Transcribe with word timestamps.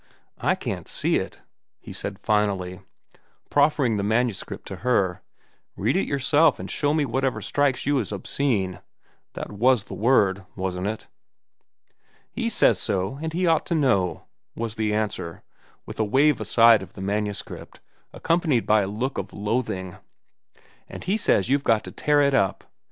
"I 0.39 0.55
can't 0.55 0.87
see 0.87 1.17
it," 1.17 1.43
he 1.79 1.93
said 1.93 2.17
finally, 2.17 2.81
proffering 3.51 3.97
the 3.97 4.03
manuscript 4.03 4.67
to 4.69 4.77
her. 4.77 5.21
"Read 5.75 5.95
it 5.95 6.07
yourself 6.07 6.57
and 6.57 6.71
show 6.71 6.91
me 6.95 7.05
whatever 7.05 7.39
strikes 7.39 7.85
you 7.85 7.99
as 7.99 8.11
obscene—that 8.11 9.51
was 9.51 9.83
the 9.83 9.93
word, 9.93 10.43
wasn't 10.55 10.87
it?" 10.87 11.05
"He 12.31 12.49
says 12.49 12.79
so, 12.79 13.19
and 13.21 13.31
he 13.31 13.45
ought 13.45 13.67
to 13.67 13.75
know," 13.75 14.23
was 14.55 14.73
the 14.73 14.91
answer, 14.91 15.43
with 15.85 15.99
a 15.99 16.03
wave 16.03 16.41
aside 16.41 16.81
of 16.81 16.93
the 16.93 17.01
manuscript, 17.01 17.79
accompanied 18.11 18.65
by 18.65 18.81
a 18.81 18.87
look 18.87 19.19
of 19.19 19.33
loathing. 19.33 19.97
"And 20.89 21.03
he 21.03 21.15
says 21.15 21.47
you've 21.47 21.63
got 21.63 21.83
to 21.83 21.91
tear 21.91 22.23
it 22.23 22.33
up. 22.33 22.63